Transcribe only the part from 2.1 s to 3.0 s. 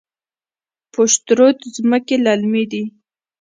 للمي دي؟